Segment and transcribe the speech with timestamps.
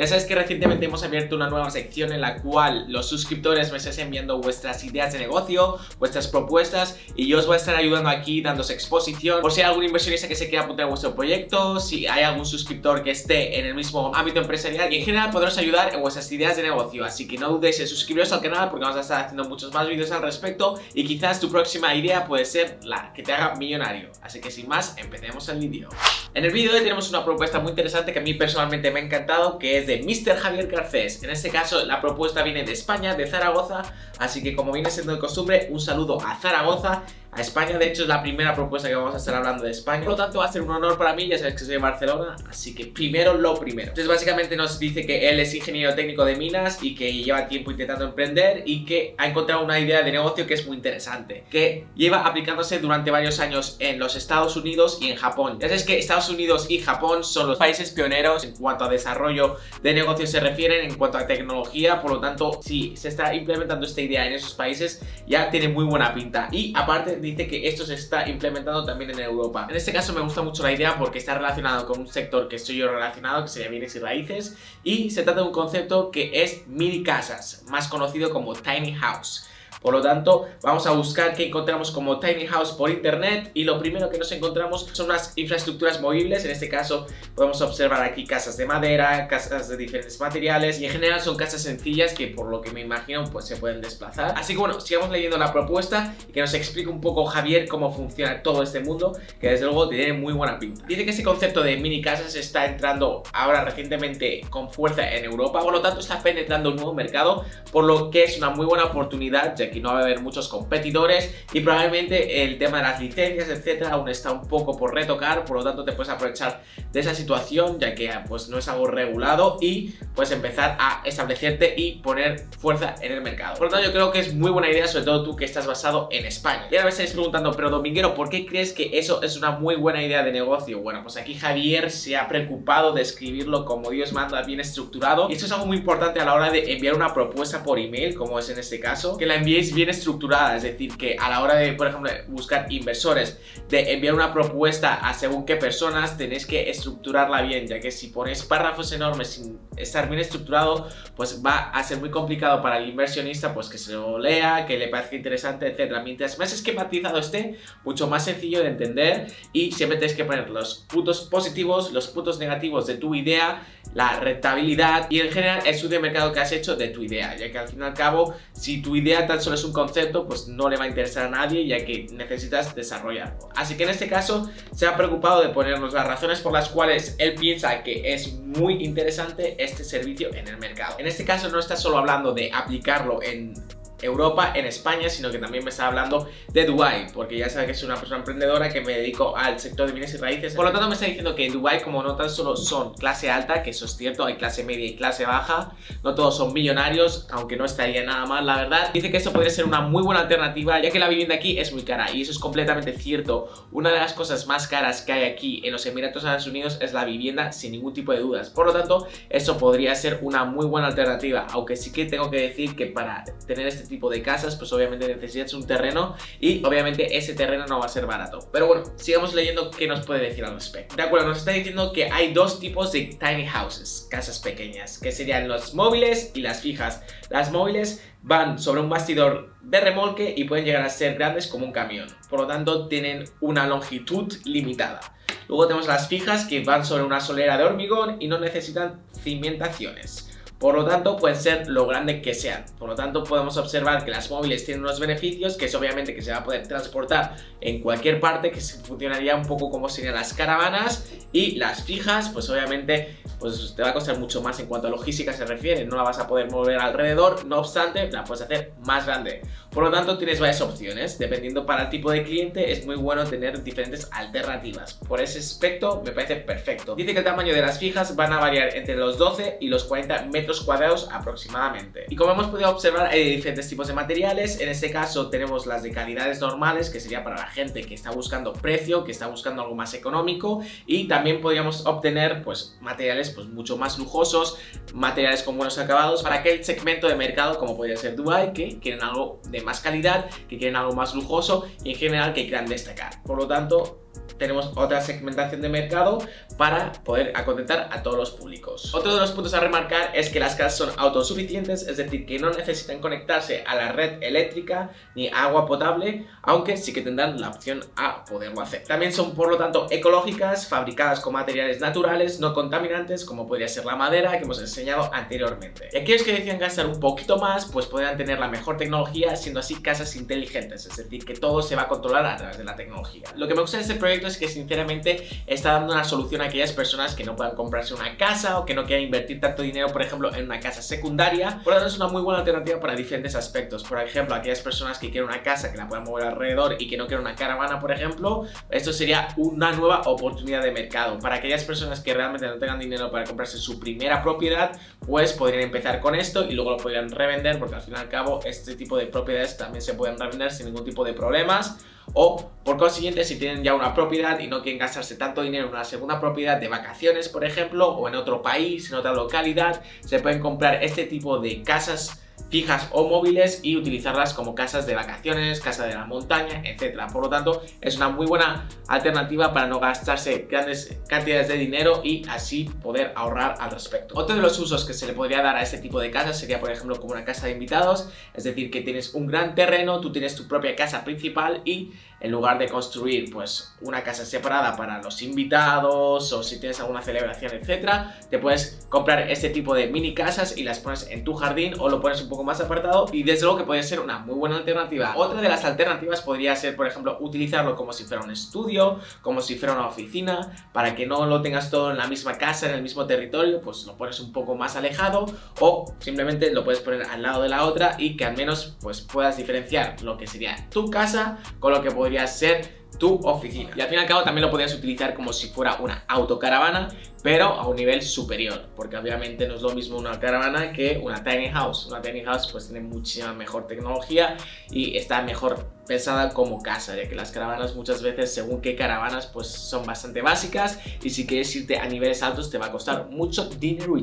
[0.00, 3.76] Ya sabes que recientemente hemos abierto una nueva sección en la cual los suscriptores me
[3.76, 8.08] estáis enviando vuestras ideas de negocio, vuestras propuestas y yo os voy a estar ayudando
[8.08, 11.78] aquí dándose exposición por si hay algún inversionista que se quiera apuntar a vuestro proyecto,
[11.80, 15.58] si hay algún suscriptor que esté en el mismo ámbito empresarial y en general podros
[15.58, 17.04] ayudar en vuestras ideas de negocio.
[17.04, 19.86] Así que no dudéis en suscribiros al canal porque vamos a estar haciendo muchos más
[19.86, 24.12] vídeos al respecto y quizás tu próxima idea puede ser la que te haga millonario.
[24.22, 25.90] Así que sin más, empecemos el vídeo.
[26.32, 29.00] En el vídeo de hoy tenemos una propuesta muy interesante que a mí personalmente me
[29.00, 30.36] ha encantado que es de Mr.
[30.36, 31.22] Javier Garcés.
[31.24, 33.82] En este caso la propuesta viene de España, de Zaragoza,
[34.18, 37.02] así que como viene siendo de costumbre, un saludo a Zaragoza
[37.32, 37.78] a España.
[37.78, 40.00] De hecho, es la primera propuesta que vamos a estar hablando de España.
[40.00, 41.28] Por lo tanto, va a ser un honor para mí.
[41.28, 43.88] Ya sabes que soy de Barcelona, así que primero lo primero.
[43.88, 47.70] Entonces, básicamente nos dice que él es ingeniero técnico de minas y que lleva tiempo
[47.70, 51.86] intentando emprender y que ha encontrado una idea de negocio que es muy interesante, que
[51.94, 55.58] lleva aplicándose durante varios años en los Estados Unidos y en Japón.
[55.60, 59.56] Ya sabes que Estados Unidos y Japón son los países pioneros en cuanto a desarrollo
[59.82, 62.00] de negocios se refieren, en cuanto a tecnología.
[62.00, 65.84] Por lo tanto, si se está implementando esta idea en esos países, ya tiene muy
[65.84, 66.48] buena pinta.
[66.50, 69.66] Y aparte, dice que esto se está implementando también en Europa.
[69.68, 72.56] En este caso me gusta mucho la idea porque está relacionado con un sector que
[72.56, 76.42] estoy yo relacionado, que sería bienes y raíces, y se trata de un concepto que
[76.42, 79.46] es mini casas, más conocido como tiny house.
[79.80, 83.78] Por lo tanto, vamos a buscar qué encontramos como tiny house por internet y lo
[83.78, 86.44] primero que nos encontramos son unas infraestructuras movibles.
[86.44, 90.92] En este caso, podemos observar aquí casas de madera, casas de diferentes materiales y en
[90.92, 94.34] general son casas sencillas que por lo que me imagino pues se pueden desplazar.
[94.36, 97.90] Así que bueno, sigamos leyendo la propuesta y que nos explique un poco Javier cómo
[97.90, 100.84] funciona todo este mundo, que desde luego tiene muy buena pinta.
[100.86, 105.60] Dice que ese concepto de mini casas está entrando ahora recientemente con fuerza en Europa,
[105.60, 108.84] por lo tanto está penetrando un nuevo mercado, por lo que es una muy buena
[108.84, 113.00] oportunidad ya aquí no va a haber muchos competidores y probablemente el tema de las
[113.00, 117.00] licencias, etcétera, aún está un poco por retocar, por lo tanto te puedes aprovechar de
[117.00, 121.96] esa situación ya que pues no es algo regulado y puedes empezar a establecerte y
[121.96, 123.56] poner fuerza en el mercado.
[123.56, 125.66] Por lo tanto yo creo que es muy buena idea, sobre todo tú que estás
[125.66, 126.66] basado en España.
[126.70, 129.76] Y ahora me estáis preguntando, pero Dominguero, ¿por qué crees que eso es una muy
[129.76, 130.80] buena idea de negocio?
[130.80, 135.34] Bueno, pues aquí Javier se ha preocupado de escribirlo como Dios manda, bien estructurado y
[135.34, 138.38] esto es algo muy importante a la hora de enviar una propuesta por email, como
[138.38, 141.54] es en este caso, que la envíe bien estructurada, es decir, que a la hora
[141.54, 143.38] de, por ejemplo, buscar inversores,
[143.68, 148.08] de enviar una propuesta a según qué personas, tenéis que estructurarla bien, ya que si
[148.08, 152.88] ponéis párrafos enormes sin estar bien estructurado, pues va a ser muy complicado para el
[152.88, 156.02] inversionista, pues que se lo lea, que le parezca interesante, etcétera.
[156.02, 160.86] Mientras más esquematizado esté, mucho más sencillo de entender y siempre tenéis que poner los
[160.88, 163.62] puntos positivos, los puntos negativos de tu idea,
[163.94, 167.36] la rentabilidad y en general el estudio de mercado que has hecho de tu idea,
[167.36, 170.26] ya que al fin y al cabo, si tu idea tan solo es un concepto,
[170.26, 173.48] pues no le va a interesar a nadie, ya que necesitas desarrollarlo.
[173.54, 177.16] Así que en este caso se ha preocupado de ponernos las razones por las cuales
[177.18, 180.96] él piensa que es muy interesante este servicio en el mercado.
[180.98, 183.54] En este caso no está solo hablando de aplicarlo en
[184.02, 187.74] Europa, en España, sino que también me está hablando de Dubai, porque ya sabe que
[187.74, 190.54] soy una persona emprendedora que me dedico al sector de bienes y raíces.
[190.54, 193.62] Por lo tanto, me está diciendo que Dubai, como no tan solo son clase alta,
[193.62, 195.72] que eso es cierto, hay clase media y clase baja,
[196.02, 198.92] no todos son millonarios, aunque no estaría nada mal, la verdad.
[198.92, 201.72] Dice que eso podría ser una muy buena alternativa, ya que la vivienda aquí es
[201.72, 203.48] muy cara, y eso es completamente cierto.
[203.72, 206.92] Una de las cosas más caras que hay aquí en los Emiratos Árabes Unidos es
[206.92, 208.50] la vivienda, sin ningún tipo de dudas.
[208.50, 212.38] Por lo tanto, eso podría ser una muy buena alternativa, aunque sí que tengo que
[212.38, 217.18] decir que para tener este tipo de casas, pues obviamente necesitas un terreno y obviamente
[217.18, 218.48] ese terreno no va a ser barato.
[218.50, 220.96] Pero bueno, sigamos leyendo qué nos puede decir al respecto.
[220.96, 225.12] De acuerdo, nos está diciendo que hay dos tipos de tiny houses, casas pequeñas, que
[225.12, 227.02] serían los móviles y las fijas.
[227.28, 231.66] Las móviles van sobre un bastidor de remolque y pueden llegar a ser grandes como
[231.66, 232.08] un camión.
[232.30, 235.00] Por lo tanto, tienen una longitud limitada.
[235.48, 240.29] Luego tenemos las fijas que van sobre una solera de hormigón y no necesitan cimentaciones.
[240.60, 242.66] Por lo tanto, pueden ser lo grande que sean.
[242.78, 246.20] Por lo tanto, podemos observar que las móviles tienen unos beneficios, que es obviamente que
[246.20, 250.34] se va a poder transportar en cualquier parte, que funcionaría un poco como serían las
[250.34, 251.10] caravanas.
[251.32, 254.90] Y las fijas, pues obviamente pues te va a costar mucho más en cuanto a
[254.90, 258.74] logística se refiere, no la vas a poder mover alrededor, no obstante, la puedes hacer
[258.84, 259.40] más grande.
[259.70, 263.24] Por lo tanto, tienes varias opciones, dependiendo para el tipo de cliente, es muy bueno
[263.24, 264.94] tener diferentes alternativas.
[264.94, 266.96] Por ese aspecto, me parece perfecto.
[266.96, 269.84] Dice que el tamaño de las fijas van a variar entre los 12 y los
[269.84, 272.06] 40 metros cuadrados aproximadamente.
[272.08, 275.84] Y como hemos podido observar, hay diferentes tipos de materiales, en este caso tenemos las
[275.84, 279.62] de calidades normales, que sería para la gente que está buscando precio, que está buscando
[279.62, 284.58] algo más económico, y también podríamos obtener pues materiales pues mucho más lujosos,
[284.94, 289.02] materiales con buenos acabados para aquel segmento de mercado como podría ser Dubai que quieren
[289.02, 293.22] algo de más calidad, que quieren algo más lujoso y en general que quieran destacar.
[293.22, 294.09] Por lo tanto,
[294.40, 296.18] tenemos otra segmentación de mercado
[296.56, 298.92] para poder acontentar a todos los públicos.
[298.94, 302.38] Otro de los puntos a remarcar es que las casas son autosuficientes, es decir, que
[302.38, 307.50] no necesitan conectarse a la red eléctrica ni agua potable, aunque sí que tendrán la
[307.50, 308.84] opción a poderlo hacer.
[308.84, 313.84] También son por lo tanto ecológicas, fabricadas con materiales naturales, no contaminantes, como podría ser
[313.84, 315.90] la madera que hemos enseñado anteriormente.
[315.92, 319.60] Y aquellos que decían gastar un poquito más, pues podrán tener la mejor tecnología, siendo
[319.60, 322.74] así casas inteligentes, es decir, que todo se va a controlar a través de la
[322.74, 323.24] tecnología.
[323.36, 326.46] Lo que me gusta de este proyecto es que sinceramente está dando una solución a
[326.46, 329.88] aquellas personas que no puedan comprarse una casa o que no quieran invertir tanto dinero,
[329.88, 331.60] por ejemplo, en una casa secundaria.
[331.62, 333.84] Por lo tanto, es una muy buena alternativa para diferentes aspectos.
[333.84, 336.96] Por ejemplo, aquellas personas que quieren una casa que la puedan mover alrededor y que
[336.96, 341.18] no quieren una caravana, por ejemplo, esto sería una nueva oportunidad de mercado.
[341.20, 344.72] Para aquellas personas que realmente no tengan dinero para comprarse su primera propiedad,
[345.06, 348.08] pues podrían empezar con esto y luego lo podrían revender porque al fin y al
[348.08, 351.78] cabo este tipo de propiedades también se pueden revender sin ningún tipo de problemas
[352.14, 355.72] o por consiguiente si tienen ya una propiedad y no quieren gastarse tanto dinero en
[355.72, 360.20] una segunda propiedad de vacaciones por ejemplo o en otro país, en otra localidad, se
[360.20, 365.60] pueden comprar este tipo de casas fijas o móviles y utilizarlas como casas de vacaciones,
[365.60, 367.00] casa de la montaña, etc.
[367.12, 372.00] Por lo tanto, es una muy buena alternativa para no gastarse grandes cantidades de dinero
[372.04, 374.14] y así poder ahorrar al respecto.
[374.16, 376.60] Otro de los usos que se le podría dar a este tipo de casas sería,
[376.60, 380.12] por ejemplo, como una casa de invitados, es decir, que tienes un gran terreno, tú
[380.12, 385.02] tienes tu propia casa principal y en lugar de construir pues una casa separada para
[385.02, 390.14] los invitados o si tienes alguna celebración, etcétera, te puedes comprar este tipo de mini
[390.14, 393.22] casas y las pones en tu jardín o lo pones un poco más apartado y
[393.22, 395.14] desde luego que puede ser una muy buena alternativa.
[395.16, 399.40] Otra de las alternativas podría ser, por ejemplo, utilizarlo como si fuera un estudio, como
[399.40, 402.74] si fuera una oficina, para que no lo tengas todo en la misma casa, en
[402.74, 405.26] el mismo territorio, pues lo pones un poco más alejado
[405.60, 409.00] o simplemente lo puedes poner al lado de la otra y que al menos pues
[409.00, 413.70] puedas diferenciar lo que sería tu casa con lo que podría ser tu oficina.
[413.74, 416.88] Y al fin y al cabo también lo podrías utilizar como si fuera una autocaravana,
[417.22, 421.22] pero a un nivel superior, porque obviamente no es lo mismo una caravana que una
[421.22, 421.86] tiny house.
[421.86, 424.36] Una tiny house pues tiene muchísima mejor tecnología
[424.70, 429.26] y está mejor pensada como casa, ya que las caravanas muchas veces, según qué caravanas,
[429.26, 433.08] pues son bastante básicas y si quieres irte a niveles altos te va a costar
[433.08, 433.96] mucho dinero.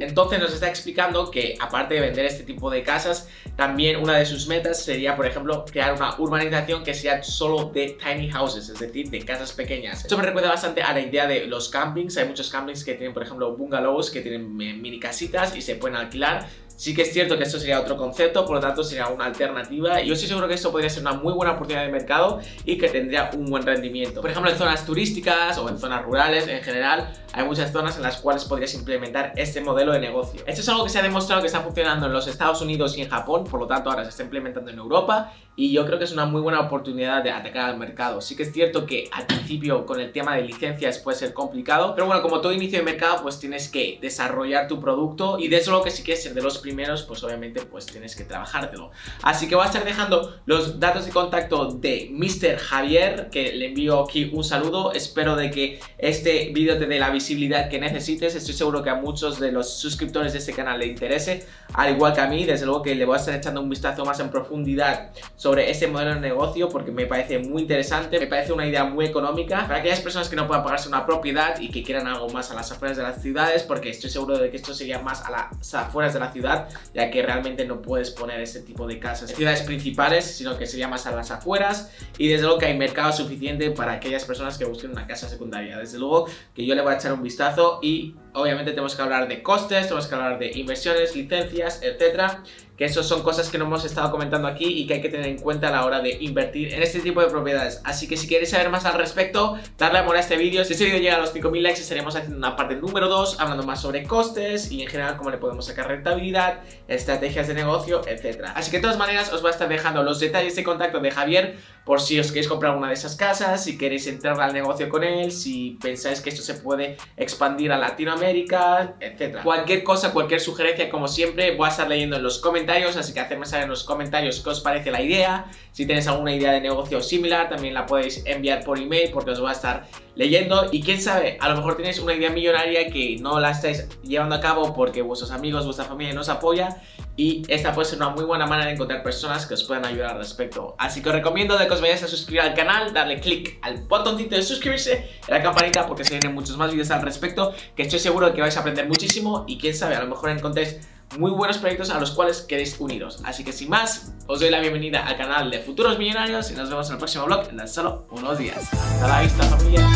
[0.00, 4.24] Entonces nos está explicando que aparte de vender este tipo de casas, también una de
[4.24, 8.78] sus metas sería, por ejemplo, crear una urbanización que sea solo de tiny houses, es
[8.78, 10.02] decir, de casas pequeñas.
[10.02, 13.12] Esto me recuerda bastante a la idea de los campings, hay muchos campings que tienen,
[13.12, 16.46] por ejemplo, bungalows, que tienen mini casitas y se pueden alquilar
[16.76, 20.00] Sí que es cierto que esto sería otro concepto, por lo tanto sería una alternativa
[20.02, 22.76] y yo estoy seguro que esto podría ser una muy buena oportunidad de mercado y
[22.76, 24.20] que tendría un buen rendimiento.
[24.20, 28.02] Por ejemplo, en zonas turísticas o en zonas rurales en general, hay muchas zonas en
[28.02, 30.42] las cuales podrías implementar este modelo de negocio.
[30.46, 33.02] Esto es algo que se ha demostrado que está funcionando en los Estados Unidos y
[33.02, 36.04] en Japón, por lo tanto ahora se está implementando en Europa y yo creo que
[36.04, 38.20] es una muy buena oportunidad de atacar al mercado.
[38.20, 41.94] Sí que es cierto que al principio con el tema de licencias puede ser complicado,
[41.94, 45.58] pero bueno, como todo inicio de mercado pues tienes que desarrollar tu producto y de
[45.58, 48.90] eso lo que si quieres ser de los primeros pues obviamente pues tienes que trabajártelo.
[49.22, 52.58] Así que voy a estar dejando los datos de contacto de Mr.
[52.58, 57.10] Javier, que le envío aquí un saludo, espero de que este vídeo te dé la
[57.10, 60.86] visibilidad que necesites, estoy seguro que a muchos de los suscriptores de este canal le
[60.86, 63.68] interese, al igual que a mí, desde luego que le voy a estar echando un
[63.68, 65.12] vistazo más en profundidad
[65.44, 69.04] sobre este modelo de negocio porque me parece muy interesante, me parece una idea muy
[69.04, 69.66] económica.
[69.66, 72.54] Para aquellas personas que no puedan pagarse una propiedad y que quieran algo más a
[72.54, 75.74] las afueras de las ciudades porque estoy seguro de que esto sería más a las
[75.74, 79.36] afueras de la ciudad ya que realmente no puedes poner este tipo de casas en
[79.36, 81.92] ciudades principales sino que sería más a las afueras.
[82.16, 85.76] Y desde luego que hay mercado suficiente para aquellas personas que busquen una casa secundaria.
[85.76, 89.28] Desde luego que yo le voy a echar un vistazo y obviamente tenemos que hablar
[89.28, 92.42] de costes, tenemos que hablar de inversiones, licencias, etcétera
[92.76, 95.26] que eso son cosas que no hemos estado comentando aquí y que hay que tener
[95.26, 97.80] en cuenta a la hora de invertir en este tipo de propiedades.
[97.84, 100.64] Así que si queréis saber más al respecto, darle amor a este vídeo.
[100.64, 103.62] Si este vídeo llega a los 5000 likes, estaremos haciendo una parte número 2, hablando
[103.64, 108.46] más sobre costes y en general cómo le podemos sacar rentabilidad, estrategias de negocio, etc.
[108.54, 111.10] Así que de todas maneras os voy a estar dejando los detalles de contacto de
[111.10, 114.88] Javier por si os queréis comprar una de esas casas, si queréis entrar al negocio
[114.88, 119.42] con él, si pensáis que esto se puede expandir a Latinoamérica, etc.
[119.42, 123.20] Cualquier cosa, cualquier sugerencia, como siempre, voy a estar leyendo en los comentarios, así que
[123.20, 125.46] hacedme saber en los comentarios qué os parece la idea.
[125.72, 129.40] Si tenéis alguna idea de negocio similar, también la podéis enviar por email porque os
[129.40, 133.16] voy a estar leyendo y quién sabe, a lo mejor tenéis una idea millonaria que
[133.20, 136.80] no la estáis llevando a cabo porque vuestros amigos, vuestra familia no os apoya
[137.16, 140.12] y esta puede ser una muy buena manera de encontrar personas que os puedan ayudar
[140.12, 140.74] al respecto.
[140.78, 144.34] Así que os recomiendo que os vayáis a suscribir al canal, darle click al botoncito
[144.34, 147.98] de suscribirse y la campanita porque se vienen muchos más vídeos al respecto que estoy
[147.98, 150.80] seguro de que vais a aprender muchísimo y quién sabe, a lo mejor encontréis
[151.18, 153.20] muy buenos proyectos a los cuales queréis uniros.
[153.24, 156.68] Así que sin más, os doy la bienvenida al canal de Futuros Millonarios y nos
[156.68, 158.72] vemos en el próximo vlog en solo unos días.
[158.72, 159.86] Hasta la vista familia.